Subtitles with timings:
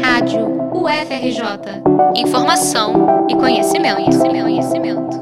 [0.00, 1.82] Rádio UFRJ.
[2.14, 5.20] Informação e conhecimento, conhecimento, conhecimento.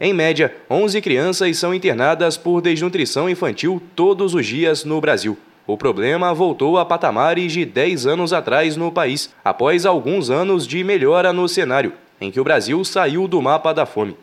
[0.00, 5.36] Em média, 11 crianças são internadas por desnutrição infantil todos os dias no Brasil.
[5.66, 10.82] O problema voltou a patamares de 10 anos atrás no país, após alguns anos de
[10.82, 14.16] melhora no cenário, em que o Brasil saiu do mapa da fome.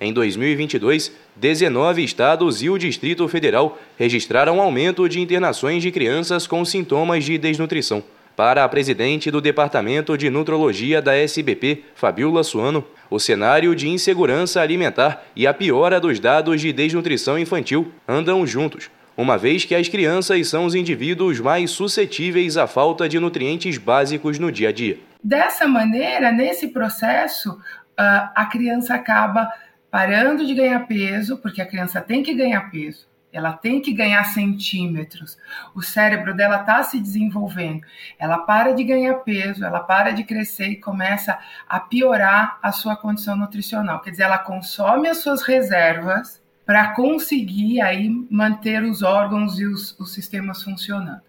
[0.00, 6.64] Em 2022, 19 estados e o Distrito Federal registraram aumento de internações de crianças com
[6.64, 8.02] sintomas de desnutrição.
[8.36, 14.60] Para a presidente do Departamento de Nutrologia da SBP, Fabiola Suano, o cenário de insegurança
[14.60, 19.88] alimentar e a piora dos dados de desnutrição infantil andam juntos, uma vez que as
[19.88, 24.98] crianças são os indivíduos mais suscetíveis à falta de nutrientes básicos no dia a dia.
[25.24, 27.58] Dessa maneira, nesse processo,
[27.96, 29.50] ah, a criança acaba
[29.90, 34.24] parando de ganhar peso, porque a criança tem que ganhar peso, ela tem que ganhar
[34.24, 35.36] centímetros.
[35.74, 37.82] O cérebro dela está se desenvolvendo.
[38.18, 42.96] Ela para de ganhar peso, ela para de crescer e começa a piorar a sua
[42.96, 44.00] condição nutricional.
[44.00, 49.94] Quer dizer, ela consome as suas reservas para conseguir aí manter os órgãos e os,
[50.00, 51.20] os sistemas funcionando.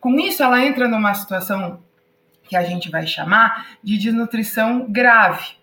[0.00, 1.82] Com isso, ela entra numa situação
[2.44, 5.56] que a gente vai chamar de desnutrição grave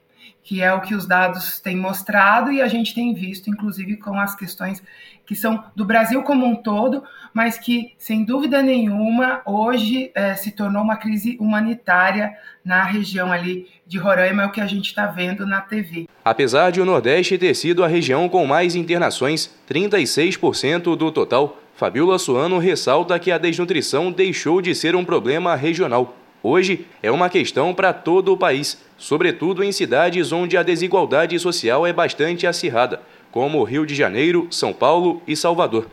[0.44, 4.20] que é o que os dados têm mostrado e a gente tem visto, inclusive, com
[4.20, 4.82] as questões
[5.26, 7.04] que são do Brasil como um todo,
[7.34, 13.68] mas que, sem dúvida nenhuma, hoje é, se tornou uma crise humanitária na região ali
[13.88, 16.08] de Roraima, é o que a gente está vendo na TV.
[16.26, 22.20] Apesar de o Nordeste ter sido a região com mais internações, 36% do total, Fabiola
[22.20, 27.72] Suano ressalta que a desnutrição deixou de ser um problema regional Hoje é uma questão
[27.72, 33.00] para todo o país, sobretudo em cidades onde a desigualdade social é bastante acirrada,
[33.32, 35.86] como Rio de Janeiro, São Paulo e Salvador.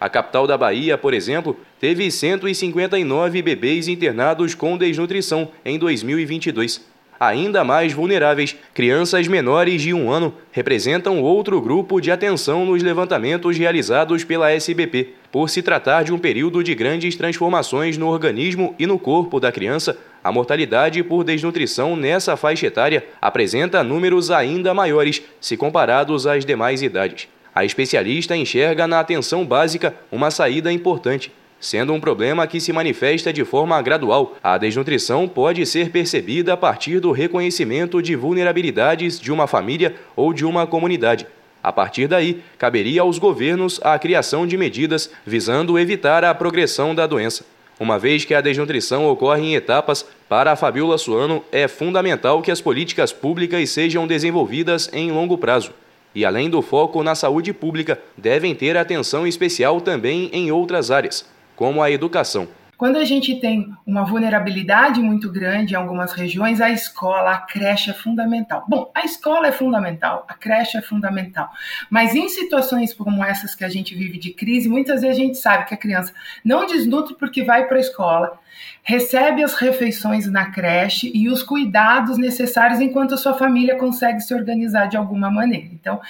[0.00, 6.89] A capital da Bahia, por exemplo, teve 159 bebês internados com desnutrição em 2022.
[7.20, 13.58] Ainda mais vulneráveis, crianças menores de um ano representam outro grupo de atenção nos levantamentos
[13.58, 15.08] realizados pela SBP.
[15.30, 19.52] Por se tratar de um período de grandes transformações no organismo e no corpo da
[19.52, 26.42] criança, a mortalidade por desnutrição nessa faixa etária apresenta números ainda maiores se comparados às
[26.42, 27.28] demais idades.
[27.54, 33.30] A especialista enxerga na atenção básica uma saída importante Sendo um problema que se manifesta
[33.30, 39.30] de forma gradual, a desnutrição pode ser percebida a partir do reconhecimento de vulnerabilidades de
[39.30, 41.26] uma família ou de uma comunidade.
[41.62, 47.06] A partir daí, caberia aos governos a criação de medidas visando evitar a progressão da
[47.06, 47.44] doença.
[47.78, 52.50] Uma vez que a desnutrição ocorre em etapas, para a Fabiola Suano é fundamental que
[52.50, 55.72] as políticas públicas sejam desenvolvidas em longo prazo.
[56.14, 61.26] E além do foco na saúde pública, devem ter atenção especial também em outras áreas
[61.60, 62.48] como a educação.
[62.78, 67.90] Quando a gente tem uma vulnerabilidade muito grande em algumas regiões, a escola, a creche
[67.90, 68.64] é fundamental.
[68.66, 71.50] Bom, a escola é fundamental, a creche é fundamental.
[71.90, 75.36] Mas em situações como essas que a gente vive de crise, muitas vezes a gente
[75.36, 78.38] sabe que a criança não desnutre porque vai para a escola,
[78.82, 84.32] recebe as refeições na creche e os cuidados necessários enquanto a sua família consegue se
[84.32, 85.68] organizar de alguma maneira.
[85.74, 86.00] Então,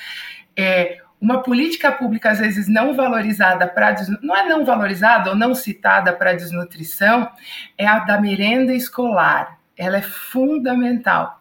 [0.57, 5.55] é, uma política pública às vezes não valorizada para não é não valorizada ou não
[5.55, 7.31] citada para desnutrição
[7.77, 9.59] é a da merenda escolar.
[9.77, 11.41] Ela é fundamental.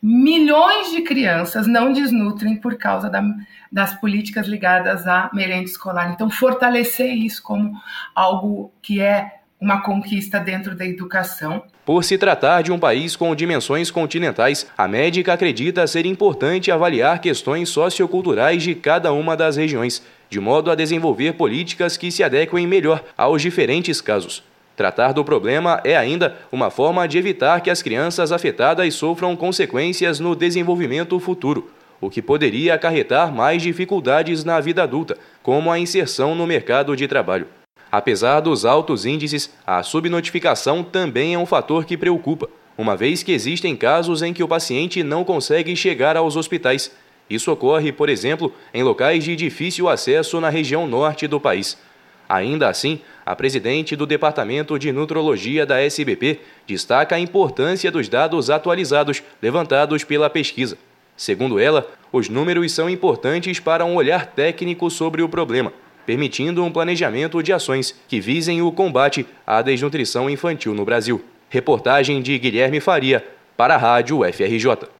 [0.00, 3.22] Milhões de crianças não desnutrem por causa da,
[3.70, 6.12] das políticas ligadas à merenda escolar.
[6.12, 7.72] Então, fortalecer isso como
[8.14, 11.62] algo que é uma conquista dentro da educação.
[11.84, 17.20] Por se tratar de um país com dimensões continentais, a médica acredita ser importante avaliar
[17.20, 22.66] questões socioculturais de cada uma das regiões, de modo a desenvolver políticas que se adequem
[22.66, 24.44] melhor aos diferentes casos.
[24.76, 30.20] Tratar do problema é ainda uma forma de evitar que as crianças afetadas sofram consequências
[30.20, 31.68] no desenvolvimento futuro,
[32.00, 37.08] o que poderia acarretar mais dificuldades na vida adulta, como a inserção no mercado de
[37.08, 37.57] trabalho.
[37.90, 43.32] Apesar dos altos índices, a subnotificação também é um fator que preocupa, uma vez que
[43.32, 46.92] existem casos em que o paciente não consegue chegar aos hospitais.
[47.30, 51.78] Isso ocorre, por exemplo, em locais de difícil acesso na região norte do país.
[52.28, 58.50] Ainda assim, a presidente do Departamento de Nutrologia da SBP destaca a importância dos dados
[58.50, 60.76] atualizados levantados pela pesquisa.
[61.16, 65.72] Segundo ela, os números são importantes para um olhar técnico sobre o problema
[66.08, 71.22] permitindo um planejamento de ações que visem o combate à desnutrição infantil no Brasil.
[71.50, 73.22] Reportagem de Guilherme Faria
[73.58, 74.88] para a Rádio FRJ.